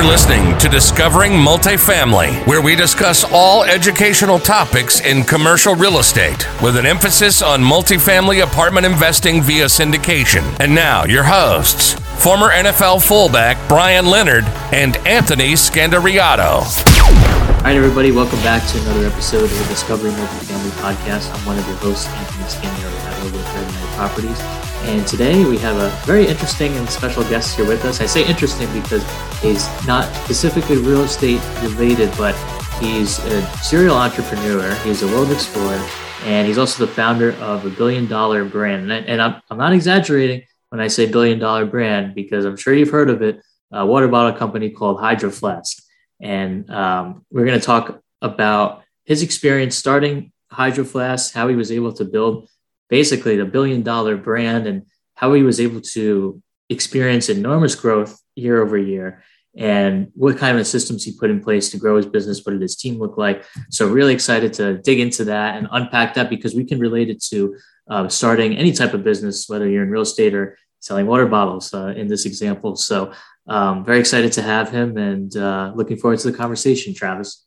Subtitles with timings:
[0.00, 6.48] You're listening to Discovering Multifamily, where we discuss all educational topics in commercial real estate
[6.62, 10.58] with an emphasis on multifamily apartment investing via syndication.
[10.58, 16.62] And now, your hosts, former NFL fullback Brian Leonard and Anthony Scandariato.
[16.62, 21.30] All right, everybody, welcome back to another episode of the Discovering Multifamily podcast.
[21.30, 24.59] I'm one of your hosts, Anthony Scandariato with Red Properties.
[24.84, 28.00] And today we have a very interesting and special guest here with us.
[28.00, 29.04] I say interesting because
[29.40, 32.34] he's not specifically real estate related, but
[32.80, 35.86] he's a serial entrepreneur, he's a world explorer,
[36.24, 38.90] and he's also the founder of a billion dollar brand.
[38.90, 42.90] And, I, I'm not exaggerating when I say billion dollar brand because I'm sure you've
[42.90, 45.82] heard of it, a water bottle company called Hydro Flask.
[46.20, 51.70] And um, we're going to talk about his experience starting Hydro Flask, how he was
[51.70, 52.48] able to build
[52.90, 54.82] basically the billion dollar brand and
[55.14, 59.22] how he was able to experience enormous growth year over year
[59.56, 62.62] and what kind of systems he put in place to grow his business what did
[62.62, 63.44] his team look like.
[63.70, 67.22] So really excited to dig into that and unpack that because we can relate it
[67.24, 67.56] to
[67.88, 71.74] uh, starting any type of business whether you're in real estate or selling water bottles
[71.74, 72.76] uh, in this example.
[72.76, 73.12] So
[73.48, 77.44] um, very excited to have him and uh, looking forward to the conversation travis.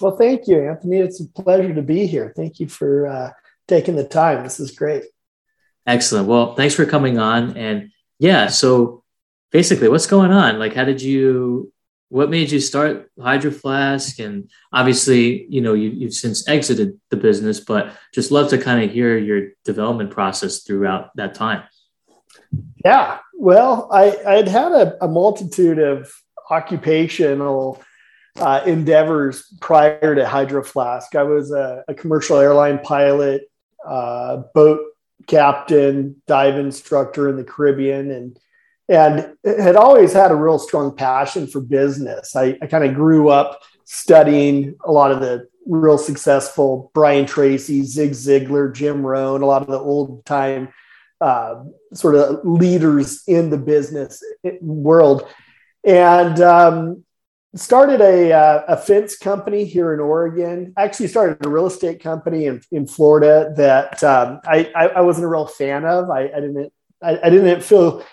[0.00, 0.98] Well thank you anthony.
[0.98, 2.32] It's a pleasure to be here.
[2.34, 3.30] Thank you for uh,
[3.68, 4.42] taking the time.
[4.42, 5.04] This is great.
[5.86, 6.28] Excellent.
[6.28, 7.56] Well, thanks for coming on.
[7.56, 9.02] And yeah, so
[9.52, 10.58] basically, what's going on?
[10.58, 11.70] Like, how did you?
[12.10, 14.20] What made you start Hydro Flask?
[14.20, 18.84] And obviously, you know, you, you've since exited the business, but just love to kind
[18.84, 21.64] of hear your development process throughout that time.
[22.84, 26.12] Yeah, well, I I'd had a, a multitude of
[26.50, 27.82] occupational
[28.36, 31.14] uh, endeavors prior to Hydro Flask.
[31.14, 33.50] I was a, a commercial airline pilot
[33.86, 34.80] uh, boat
[35.26, 38.38] captain, dive instructor in the Caribbean, and
[38.88, 42.36] and had always had a real strong passion for business.
[42.36, 47.82] I, I kind of grew up studying a lot of the real successful Brian Tracy,
[47.82, 50.68] Zig Ziglar, Jim Rohn, a lot of the old time
[51.20, 51.62] uh,
[51.94, 54.22] sort of leaders in the business
[54.60, 55.26] world.
[55.84, 57.03] And um,
[57.54, 60.72] started a, uh, a fence company here in Oregon.
[60.76, 65.26] Actually started a real estate company in, in Florida that um, I, I, I, wasn't
[65.26, 66.10] a real fan of.
[66.10, 66.72] I, I didn't
[67.02, 68.04] I, I, didn't feel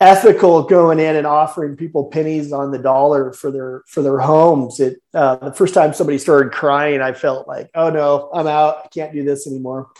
[0.00, 4.80] ethical going in and offering people pennies on the dollar for their for their homes.
[4.80, 8.82] It uh, the first time somebody started crying, I felt like, oh no, I'm out.
[8.84, 9.90] I can't do this anymore.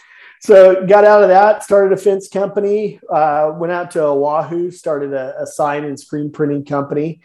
[0.40, 5.14] So got out of that, started a fence company, uh, went out to Oahu, started
[5.14, 7.22] a, a sign and screen printing company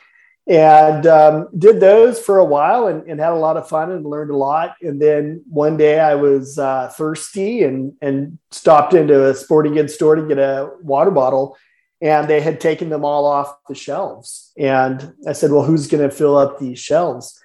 [0.47, 4.05] and um, did those for a while and, and, had a lot of fun and
[4.05, 4.75] learned a lot.
[4.81, 9.93] And then one day I was uh, thirsty and, and stopped into a sporting goods
[9.93, 11.55] store to get a water bottle.
[12.01, 14.51] And they had taken them all off the shelves.
[14.57, 17.39] And I said, Well, who's going to fill up these shelves?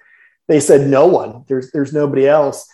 [0.47, 1.43] They said, No one.
[1.47, 2.65] There's, there's nobody else.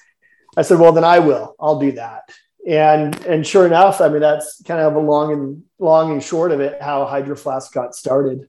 [0.56, 1.56] I said, Well, then I will.
[1.60, 2.30] I'll do that.
[2.68, 6.52] And and sure enough, I mean that's kind of a long and long and short
[6.52, 8.48] of it how Hydro Flask got started.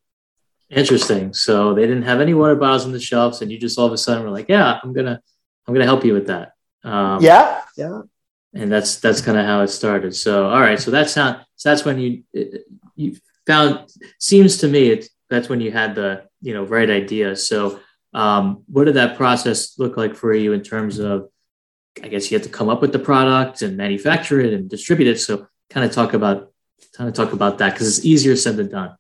[0.73, 1.35] Interesting.
[1.35, 3.93] So they didn't have any water bottles on the shelves, and you just all of
[3.93, 5.21] a sudden were like, "Yeah, I'm gonna,
[5.67, 6.53] I'm gonna help you with that."
[6.83, 8.03] Um, yeah, yeah.
[8.55, 10.17] And that's that's kind of how it started.
[10.17, 12.25] So all right, so that's how so that's when you
[12.97, 13.17] you
[13.47, 17.37] found seems to me it's that's when you had the you know right idea.
[17.37, 17.81] So
[18.15, 21.29] um, what did that process look like for you in terms of?
[22.03, 25.09] I guess you had to come up with the product and manufacture it and distribute
[25.09, 25.21] it.
[25.21, 26.51] So kind of talk about
[26.97, 28.97] kind of talk about that because it's easier said than done.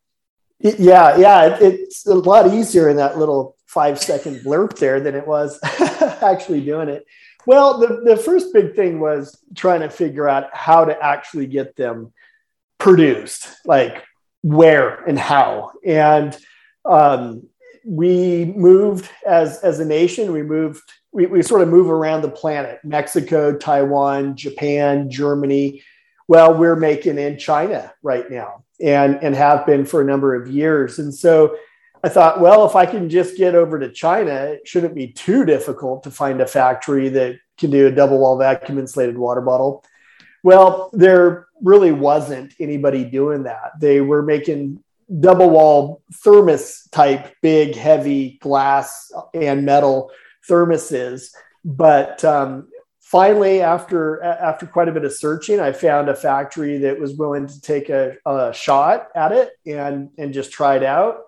[0.62, 5.16] Yeah, yeah, it, it's a lot easier in that little five second blurb there than
[5.16, 5.58] it was
[6.22, 7.04] actually doing it.
[7.46, 11.74] Well, the, the first big thing was trying to figure out how to actually get
[11.74, 12.12] them
[12.78, 14.04] produced, like
[14.42, 15.72] where and how.
[15.84, 16.36] And
[16.84, 17.48] um,
[17.84, 22.30] we moved as, as a nation, we moved, we, we sort of move around the
[22.30, 25.82] planet Mexico, Taiwan, Japan, Germany.
[26.28, 30.48] Well, we're making in China right now and and have been for a number of
[30.48, 30.98] years.
[30.98, 31.56] And so
[32.04, 35.44] I thought, well, if I can just get over to China, it shouldn't be too
[35.44, 39.84] difficult to find a factory that can do a double wall vacuum insulated water bottle.
[40.42, 43.78] Well, there really wasn't anybody doing that.
[43.78, 44.82] They were making
[45.20, 50.10] double wall thermos type, big, heavy glass and metal
[50.48, 51.30] thermoses.
[51.64, 52.68] But um,
[53.12, 57.46] finally, after after quite a bit of searching, I found a factory that was willing
[57.46, 61.20] to take a, a shot at it and and just try it out.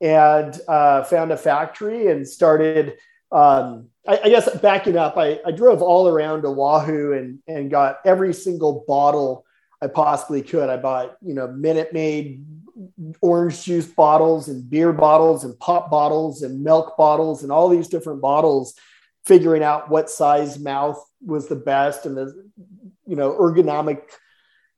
[0.00, 2.98] And uh, found a factory and started.
[3.30, 8.00] Um, I, I, guess backing up, I, I drove all around Oahu and and got
[8.04, 9.46] every single bottle
[9.80, 10.68] I possibly could.
[10.68, 12.44] I bought, you know, Minute Maid
[13.20, 17.88] orange juice bottles and beer bottles and pop bottles and milk bottles and all these
[17.88, 18.74] different bottles,
[19.24, 22.50] figuring out what size mouth was the best and the,
[23.06, 24.02] you know, ergonomic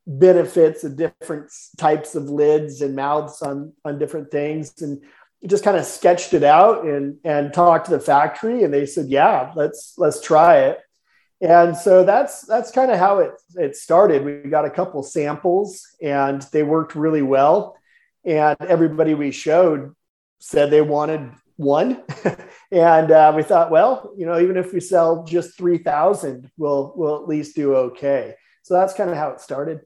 [0.07, 4.81] benefits of different types of lids and mouths on on different things.
[4.81, 5.03] And
[5.47, 9.07] just kind of sketched it out and and talked to the factory and they said
[9.07, 10.79] yeah let's let's try it.
[11.41, 14.23] And so that's that's kind of how it it started.
[14.23, 17.77] We got a couple samples and they worked really well.
[18.23, 19.93] And everybody we showed
[20.39, 22.03] said they wanted one
[22.71, 27.17] and uh, we thought well you know even if we sell just 3000 we'll we'll
[27.17, 28.35] at least do okay.
[28.63, 29.81] So that's kind of how it started.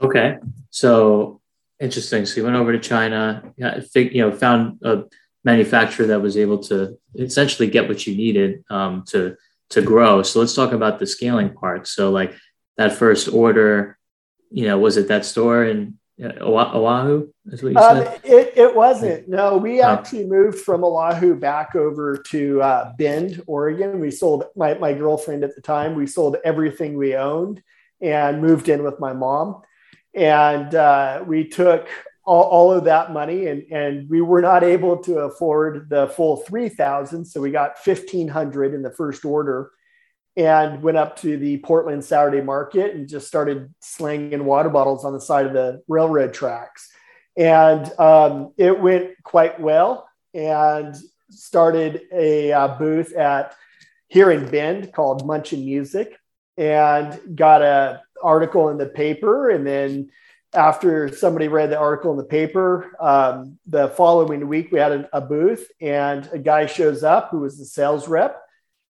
[0.00, 0.36] Okay.
[0.70, 1.40] So
[1.80, 2.24] interesting.
[2.24, 3.52] So you went over to china.
[3.56, 5.04] You know found a
[5.44, 9.36] manufacturer that was able to essentially get what you needed um, to
[9.70, 10.22] to grow.
[10.22, 11.88] So let's talk about the scaling part.
[11.88, 12.34] So like
[12.76, 13.98] that first order,
[14.50, 17.28] you know, was it that store in Oahu?
[17.46, 18.20] Is what you um, said?
[18.24, 19.28] It, it wasn't.
[19.28, 19.88] No, we oh.
[19.88, 24.00] actually moved from Oahu back over to uh, Bend, Oregon.
[24.00, 25.94] We sold my, my girlfriend at the time.
[25.94, 27.62] We sold everything we owned
[28.00, 29.62] and moved in with my mom.
[30.14, 31.88] And uh, we took
[32.26, 36.38] all, all of that money and, and we were not able to afford the full
[36.38, 39.70] 3000 so we got 1500 in the first order
[40.36, 45.12] and went up to the portland saturday market and just started slinging water bottles on
[45.12, 46.90] the side of the railroad tracks.
[47.36, 50.96] And um, it went quite well and
[51.30, 53.54] started a uh, booth at
[54.08, 56.18] here in bend called munchin music
[56.56, 59.50] and got a article in the paper.
[59.50, 60.10] And then
[60.54, 65.08] after somebody read the article in the paper, um, the following week we had a,
[65.12, 68.42] a, booth and a guy shows up who was the sales rep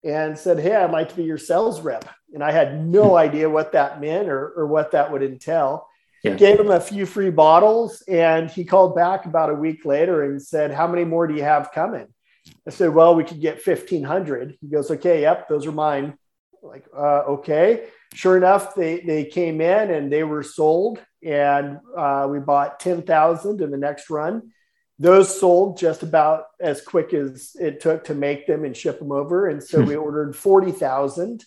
[0.03, 2.09] and said, Hey, I'd like to be your sales rep.
[2.33, 3.15] And I had no hmm.
[3.15, 5.87] idea what that meant or, or what that would entail.
[6.23, 6.35] Yeah.
[6.35, 10.41] Gave him a few free bottles and he called back about a week later and
[10.41, 12.07] said, How many more do you have coming?
[12.67, 14.57] I said, Well, we could get 1,500.
[14.61, 16.17] He goes, Okay, yep, those are mine.
[16.61, 17.87] Like, uh, okay.
[18.13, 23.61] Sure enough, they, they came in and they were sold and uh, we bought 10,000
[23.61, 24.51] in the next run.
[24.99, 29.11] Those sold just about as quick as it took to make them and ship them
[29.11, 29.47] over.
[29.47, 31.43] And so we ordered 40,000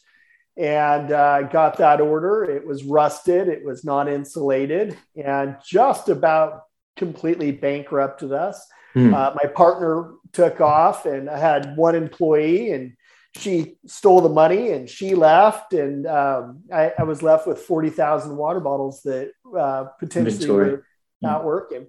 [0.56, 2.44] and uh, got that order.
[2.44, 6.62] It was rusted, it was not insulated, and just about
[6.96, 8.66] completely bankrupted us.
[8.94, 9.14] Hmm.
[9.14, 12.96] Uh, my partner took off, and I had one employee, and
[13.38, 18.34] she stole the money and she left and um, I, I, was left with 40,000
[18.34, 20.70] water bottles that uh, potentially Inventory.
[20.70, 20.86] were
[21.26, 21.46] not mm.
[21.46, 21.86] working.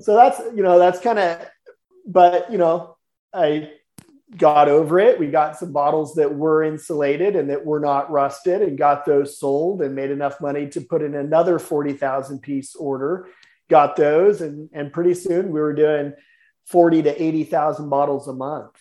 [0.00, 1.46] So that's, you know, that's kind of,
[2.06, 2.96] but, you know,
[3.32, 3.70] I
[4.36, 5.18] got over it.
[5.18, 9.38] We got some bottles that were insulated and that were not rusted and got those
[9.38, 13.28] sold and made enough money to put in another 40,000 piece order,
[13.70, 14.40] got those.
[14.40, 16.12] And, and pretty soon we were doing
[16.66, 18.74] 40 to 80,000 bottles a month.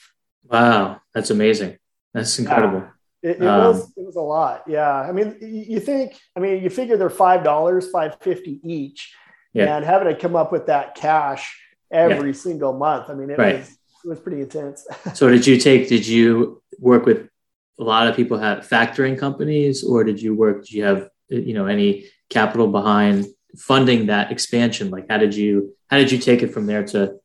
[0.44, 1.02] Wow.
[1.14, 1.78] That's amazing.
[2.14, 2.80] That's incredible.
[2.80, 2.92] Yeah.
[3.24, 4.64] It, it um, was it was a lot.
[4.68, 4.90] Yeah.
[4.90, 9.14] I mean, you think, I mean, you figure they're five dollars, five fifty each.
[9.58, 9.76] Yeah.
[9.76, 11.60] And having to come up with that cash
[11.92, 12.36] every yeah.
[12.36, 13.10] single month.
[13.10, 13.60] I mean, it right.
[13.60, 14.86] was it was pretty intense.
[15.14, 17.30] so did you take did you work with
[17.80, 21.54] a lot of people have factoring companies or did you work did you have you
[21.54, 23.26] know any capital behind
[23.58, 27.08] funding that expansion like how did you how did you take it from there to,
[27.08, 27.20] to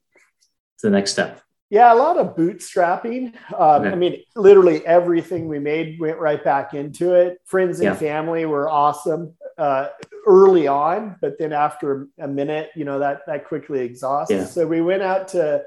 [0.82, 1.42] the next step
[1.72, 3.32] yeah, a lot of bootstrapping.
[3.58, 3.88] Um, okay.
[3.88, 7.38] I mean, literally everything we made went right back into it.
[7.46, 7.94] Friends and yeah.
[7.94, 9.88] family were awesome uh,
[10.26, 14.32] early on, but then after a minute, you know that that quickly exhausts.
[14.32, 14.44] Yeah.
[14.44, 15.64] So we went out to.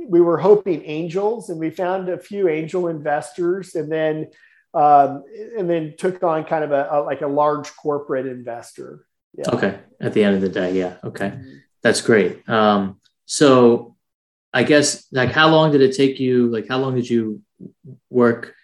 [0.00, 4.28] We were hoping angels, and we found a few angel investors, and then
[4.74, 5.24] um,
[5.56, 9.04] and then took on kind of a, a like a large corporate investor.
[9.36, 9.50] Yeah.
[9.52, 9.78] Okay.
[10.00, 10.96] At the end of the day, yeah.
[11.02, 11.56] Okay, mm-hmm.
[11.82, 12.48] that's great.
[12.48, 13.96] Um, so
[14.52, 16.48] I guess like how long did it take you?
[16.48, 17.42] Like how long did you
[18.10, 18.54] work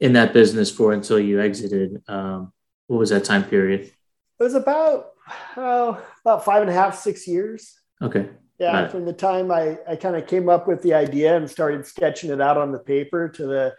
[0.00, 2.02] in that business for until you exited?
[2.08, 2.52] Um,
[2.88, 3.92] what was that time period?
[4.38, 5.12] It was about
[5.56, 7.74] oh, about five and a half, six years.
[8.02, 8.28] Okay.
[8.58, 11.84] Yeah, from the time I, I kind of came up with the idea and started
[11.84, 13.74] sketching it out on the paper to the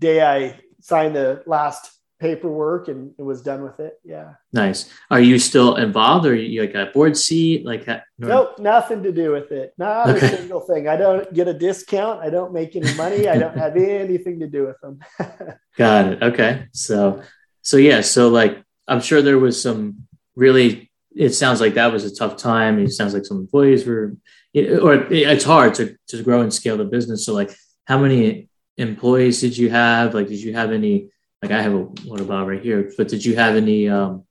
[0.00, 4.00] day I signed the last paperwork and it was done with it.
[4.04, 4.34] Yeah.
[4.52, 4.90] Nice.
[5.10, 7.66] Are you still involved or you like a board seat?
[7.66, 8.00] Like, no.
[8.18, 9.74] nope, nothing to do with it.
[9.76, 10.26] Not okay.
[10.26, 10.88] a single thing.
[10.88, 12.20] I don't get a discount.
[12.20, 13.28] I don't make any money.
[13.28, 15.00] I don't have anything to do with them.
[15.76, 16.22] Got it.
[16.22, 16.68] Okay.
[16.72, 17.22] So,
[17.60, 18.00] so yeah.
[18.00, 22.36] So like, I'm sure there was some really, it sounds like that was a tough
[22.36, 22.78] time.
[22.78, 24.16] It sounds like some employees were,
[24.54, 27.26] or it's hard to, to grow and scale the business.
[27.26, 27.50] So like,
[27.86, 30.14] how many employees did you have?
[30.14, 31.10] Like, did you have any,
[31.42, 34.24] like I have a water about right here, but did you have any um,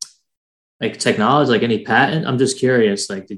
[0.82, 2.28] like technology, like any patent?
[2.28, 3.10] I'm just curious.
[3.10, 3.30] Like,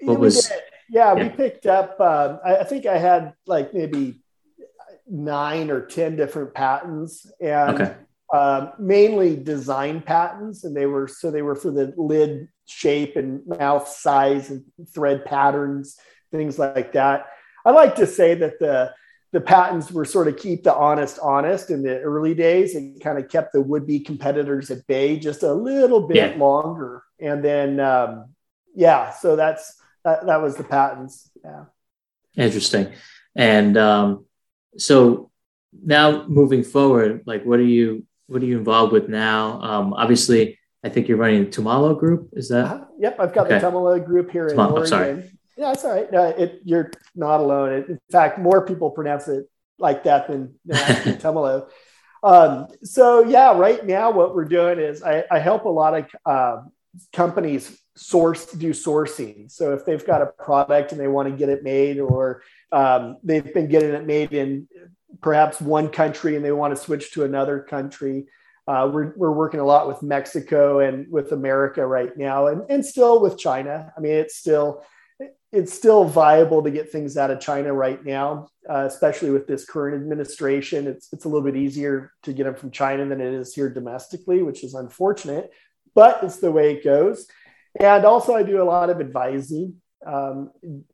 [0.00, 0.50] what was?
[0.88, 1.22] Yeah, yeah.
[1.22, 2.00] we picked up.
[2.00, 4.20] Um, I, I think I had like maybe
[5.08, 7.94] nine or ten different patents, and Okay.
[8.32, 13.46] Um, mainly design patents, and they were so they were for the lid shape and
[13.46, 15.96] mouth size and thread patterns,
[16.32, 17.26] things like that.
[17.64, 18.92] I like to say that the
[19.32, 23.18] the patents were sort of keep the honest honest in the early days and kind
[23.18, 26.38] of kept the would be competitors at bay just a little bit Yeah.
[26.38, 28.30] longer, and then um,
[28.74, 31.30] yeah, so that's that, that was the patents.
[31.44, 31.64] Yeah.
[32.36, 32.92] Interesting.
[33.34, 34.26] And um,
[34.78, 35.30] so
[35.84, 39.60] now moving forward, like what are you what are you involved with now?
[39.62, 42.30] Um, obviously, I think you're running the Tumalo group.
[42.32, 42.84] Is that Uh-huh.
[42.98, 43.58] Yep, I've got Okay.
[43.58, 44.86] the Tumalo group here in Tumalo, I'm Oregon.
[44.88, 45.30] sorry.
[45.56, 46.10] Yeah, it's all right.
[46.12, 47.72] No, it, you're not alone.
[47.72, 51.68] It, in fact, more people pronounce it like that than, than actually Tumalo.
[52.22, 56.06] Um, so yeah, right now what we're doing is I, I help a lot of
[56.26, 56.72] um,
[57.12, 59.50] companies source do sourcing.
[59.50, 62.42] So if they've got a product and they want to get it made, or
[62.72, 64.66] um, they've been getting it made in
[65.20, 68.26] perhaps one country and they want to switch to another country,
[68.68, 72.84] uh, we're, we're working a lot with Mexico and with America right now, and, and
[72.84, 73.92] still with China.
[73.96, 74.84] I mean, it's still
[75.52, 79.64] it's still viable to get things out of China right now, uh, especially with this
[79.64, 80.86] current administration.
[80.86, 83.70] It's it's a little bit easier to get them from China than it is here
[83.70, 85.52] domestically, which is unfortunate,
[85.94, 87.26] but it's the way it goes.
[87.78, 90.50] And also, I do a lot of advising, um,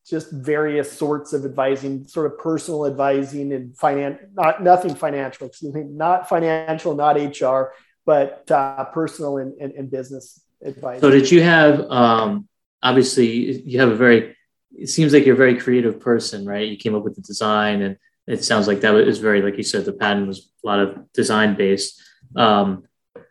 [0.08, 5.74] just various sorts of advising, sort of personal advising and finance, not nothing financial, excuse
[5.74, 7.72] me, not financial, not HR,
[8.06, 11.00] but uh, personal and, and, and business advice.
[11.00, 11.10] so?
[11.10, 12.48] Did you have um,
[12.82, 14.36] obviously you have a very
[14.74, 16.66] it seems like you're a very creative person, right?
[16.66, 19.62] You came up with the design, and it sounds like that was very like you
[19.62, 22.02] said the patent was a lot of design based.
[22.34, 22.84] Um,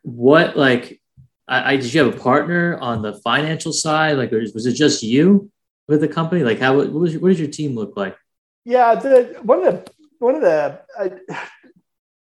[0.03, 1.01] what like
[1.47, 4.17] I, I did you have a partner on the financial side?
[4.17, 5.51] Like was it just you
[5.91, 6.43] with the company?
[6.43, 8.17] Like how what was your, what does your team look like?
[8.65, 11.09] Yeah, the one of the one of the uh,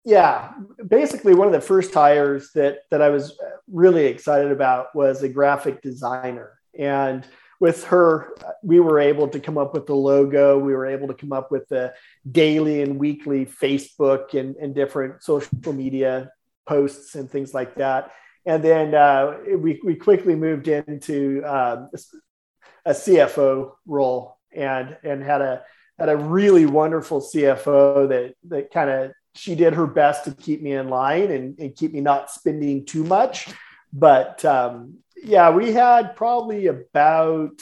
[0.05, 0.53] yeah,
[0.87, 3.39] basically one of the first hires that that I was
[3.71, 7.25] really excited about was a graphic designer, and
[7.61, 10.59] with her, we were able to come up with the logo.
[10.59, 11.93] We were able to come up with the
[12.31, 16.31] daily and weekly Facebook and, and different social media
[16.67, 18.13] posts and things like that.
[18.47, 21.91] And then uh, we, we quickly moved into um,
[22.89, 25.63] a CFO role and and had a
[25.99, 30.63] had a really wonderful CFO that that kind of she did her best to keep
[30.63, 33.49] me in line and, and keep me not spending too much.
[33.93, 37.61] But um, yeah, we had probably about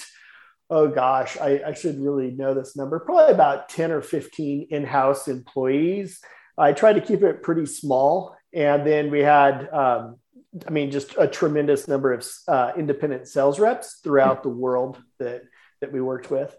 [0.70, 3.00] oh gosh, I, I should really know this number.
[3.00, 6.20] Probably about ten or fifteen in-house employees.
[6.56, 9.68] I tried to keep it pretty small, and then we had.
[9.72, 10.18] Um,
[10.66, 15.42] I mean, just a tremendous number of uh, independent sales reps throughout the world that
[15.80, 16.56] that we worked with.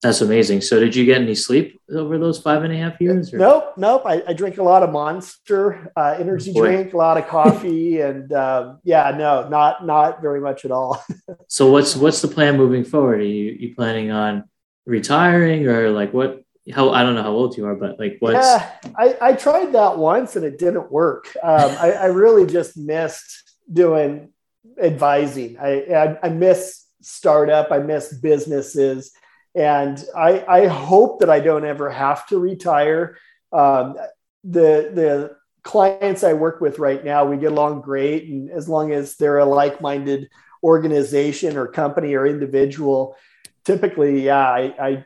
[0.00, 0.60] That's amazing.
[0.60, 3.34] So did you get any sleep over those five and a half years?
[3.34, 4.02] or- Nope, nope.
[4.06, 6.60] I, I drink a lot of Monster uh, energy Boy.
[6.68, 11.02] drink, a lot of coffee, and um, yeah, no, not not very much at all.
[11.48, 13.20] So what's what's the plan moving forward?
[13.20, 14.44] Are you you planning on
[14.86, 16.42] retiring or like what?
[16.72, 19.72] How I don't know how old you are, but like what's Yeah, I, I tried
[19.72, 21.34] that once and it didn't work.
[21.42, 24.32] Um, I, I really just missed doing
[24.80, 25.58] advising.
[25.58, 27.72] I, I, I miss startup.
[27.72, 29.12] I miss businesses.
[29.54, 33.18] And I, I hope that I don't ever have to retire.
[33.52, 33.96] Um,
[34.44, 38.28] the, the clients I work with right now, we get along great.
[38.28, 40.28] And as long as they're a like-minded
[40.62, 43.16] organization or company or individual,
[43.64, 45.04] typically, yeah, I, I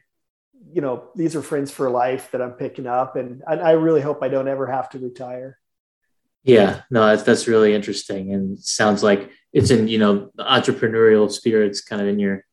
[0.72, 4.00] you know, these are friends for life that I'm picking up, and, and I really
[4.00, 5.58] hope I don't ever have to retire.
[6.44, 11.30] yeah no that's that's really interesting and sounds like it's in you know the entrepreneurial
[11.30, 12.44] spirits kind of in your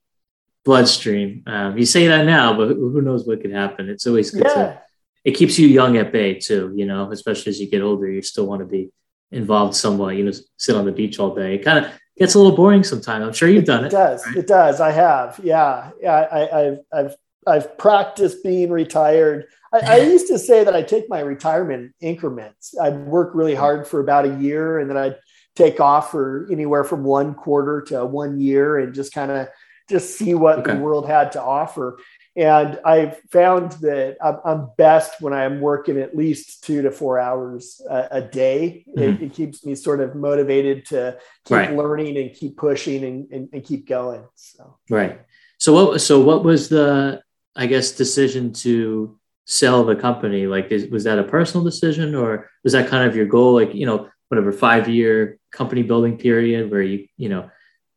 [0.65, 1.43] bloodstream.
[1.47, 3.89] Um, you say that now, but who knows what could happen?
[3.89, 4.81] It's always good to
[5.23, 8.21] it keeps you young at bay too, you know, especially as you get older, you
[8.21, 8.89] still want to be
[9.31, 11.55] involved somewhat, you know, sit on the beach all day.
[11.55, 13.25] It kind of gets a little boring sometimes.
[13.25, 13.91] I'm sure you've done it it.
[13.91, 14.25] does.
[14.25, 14.37] right?
[14.37, 14.81] It does.
[14.81, 15.39] I have.
[15.43, 16.13] Yeah, yeah.
[16.13, 17.15] I, I've I've
[17.49, 19.45] I've practiced being retired.
[19.73, 22.73] I, I used to say that I take my retirement increments.
[22.81, 25.17] I'd work really hard for about a year, and then I'd
[25.55, 29.47] take off for anywhere from one quarter to one year, and just kind of
[29.89, 30.73] just see what Okay.
[30.73, 31.99] the world had to offer.
[32.35, 37.19] And I've found that I'm, I'm best when I'm working at least two to four
[37.19, 38.85] hours a, a day.
[38.87, 39.23] It, mm-hmm.
[39.25, 41.75] it keeps me sort of motivated to keep Right.
[41.75, 44.23] learning and keep pushing and, and, and keep going.
[44.35, 44.77] So.
[44.89, 45.21] Right.
[45.57, 47.21] So what, so what was the,
[47.55, 50.47] I guess, decision to sell the company?
[50.47, 53.53] Like, is, was that a personal decision or was that kind of your goal?
[53.53, 57.49] Like, you know, whatever five year company building period where you, you know,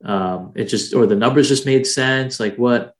[0.04, 2.40] um, it just or the numbers just made sense?
[2.40, 2.94] Like what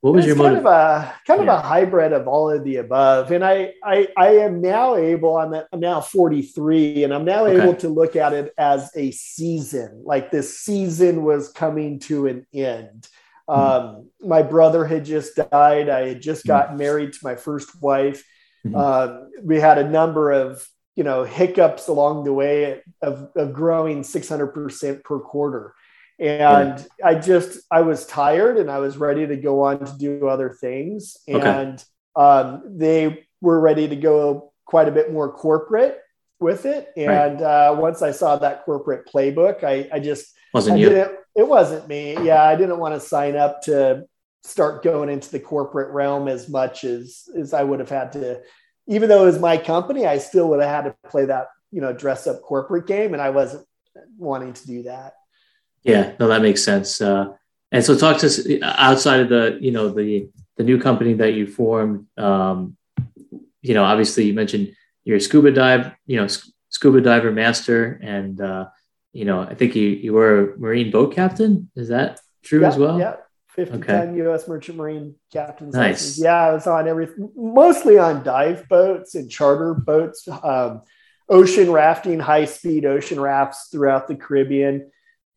[0.00, 0.58] what was it's your kind motive?
[0.58, 4.28] of a kind of a hybrid of all of the above, and I I, I
[4.38, 5.36] am now able.
[5.36, 7.56] I'm, I'm now 43, and I'm now Okay.
[7.56, 10.02] able to look at it as a season.
[10.04, 13.08] Like this season was coming to an end.
[13.48, 15.88] Um, my brother had just died.
[15.88, 18.24] I had just gotten married to my first wife.
[18.66, 18.74] Mhm.
[18.76, 24.02] Um, we had a number of you know hiccups along the way of, of growing
[24.02, 25.74] 600% per quarter
[26.18, 30.26] and i just i was tired and i was ready to go on to do
[30.28, 31.46] other things Okay.
[31.46, 31.84] and
[32.16, 36.00] um, they were ready to go quite a bit more corporate
[36.40, 40.80] with it and uh, once i saw that corporate playbook i, I just Wasn't I
[40.80, 40.90] you?
[41.36, 44.04] it wasn't me yeah i didn't want to sign up to
[44.42, 48.40] start going into the corporate realm as much as as i would have had to
[48.86, 51.80] even though it was my company i still would have had to play that you
[51.80, 53.66] know dress up corporate game and i wasn't
[54.18, 55.14] wanting to do that
[55.86, 57.00] Yeah, no, that makes sense.
[57.00, 57.34] Uh,
[57.70, 61.34] and so, talk to us outside of the, you know, the the new company that
[61.34, 62.06] you formed.
[62.18, 62.76] Um,
[63.62, 68.00] you know, obviously, you mentioned you're a scuba dive, you know, sc- scuba diver master,
[68.02, 68.66] and uh,
[69.16, 71.70] you know, I think you you were a marine boat captain.
[71.74, 72.98] Is that true yeah, as well?
[72.98, 73.16] Yeah,
[73.48, 73.92] 50 Okay.
[73.92, 74.46] ton U.S.
[74.46, 76.02] Merchant Marine captain's Nice.
[76.02, 76.18] license.
[76.18, 80.82] Yeah, I was on every, mostly on dive boats and charter boats, um,
[81.28, 84.90] ocean rafting, high speed ocean rafts throughout the Caribbean,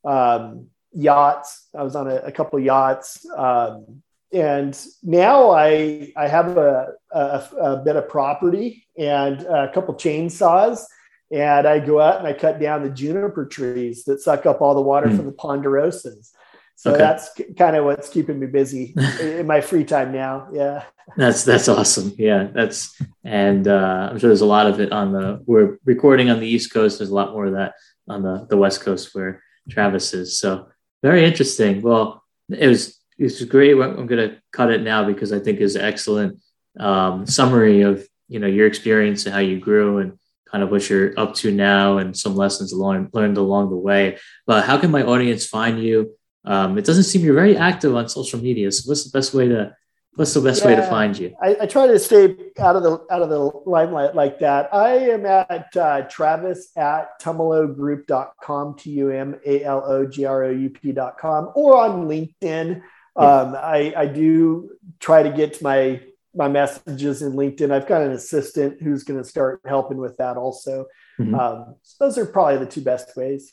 [0.05, 1.67] um, yachts.
[1.73, 3.25] I was on a, a couple yachts.
[3.35, 9.95] Um, and now I I have a, a, a bit of property and a couple
[9.95, 10.83] chainsaws,
[11.31, 14.75] and I go out and I cut down the juniper trees that suck up all
[14.75, 15.15] the water Hmm.
[15.17, 16.31] from the ponderosas.
[16.75, 16.99] So Okay.
[16.99, 20.47] that's kind of what's keeping me busy in my free time now.
[20.53, 20.83] Yeah.
[21.17, 22.13] That's that's awesome.
[22.17, 25.41] Yeah, that's and uh, I'm sure there's a lot of it on the.
[25.45, 26.99] We're recording on the East Coast.
[26.99, 27.73] There's a lot more of that
[28.07, 30.39] on the the West Coast where Travis is.
[30.39, 30.67] So
[31.03, 31.81] very interesting.
[31.81, 33.71] Well, it was it was great.
[33.73, 36.39] I'm going to cut it now because I think is excellent
[36.79, 40.17] um, summary of you know your experience and how you grew and
[40.51, 44.17] kind of what you're up to now and some lessons learned learned along the way.
[44.45, 46.15] But how can my audience find you?
[46.45, 48.71] Um, it doesn't seem you're very active on social media.
[48.71, 49.75] So what's the best way to
[50.15, 51.35] what's the best way to find you?
[51.41, 54.73] I, I try to stay out of the out of the limelight like that.
[54.73, 60.45] I am at uh, Travis at tumalogroup.com, T U M A L O G R
[60.45, 62.81] O U P.com, or on LinkedIn.
[63.15, 66.01] Um, I, I do try to get to my
[66.35, 67.71] my messages in LinkedIn.
[67.71, 70.85] I've got an assistant who's going to start helping with that also.
[71.19, 71.37] Mhm.
[71.37, 73.51] Um, so those are probably the two best ways.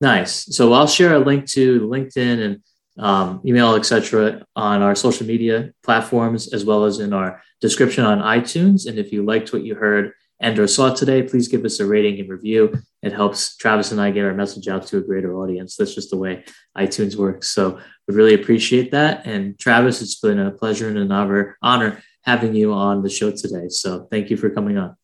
[0.00, 0.54] Nice.
[0.54, 2.62] So I'll share a link to LinkedIn and
[2.98, 8.18] um, email, etc., on our social media platforms as well as in our description on
[8.18, 8.86] iTunes.
[8.86, 11.86] And if you liked what you heard and or saw today, please give us a
[11.86, 12.74] rating and review.
[13.02, 15.76] It helps Travis and I get our message out to a greater audience.
[15.76, 16.44] That's just the way
[16.76, 17.48] iTunes works.
[17.48, 19.26] So we really appreciate that.
[19.26, 23.30] And Travis, it's been a pleasure and an honor, honor having you on the show
[23.30, 23.68] today.
[23.68, 24.96] So thank you for coming on.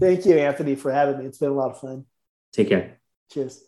[0.00, 1.26] Thank you, Anthony, for having me.
[1.26, 2.04] It's been a lot of fun.
[2.52, 2.98] Take care.
[3.30, 3.64] Cheers.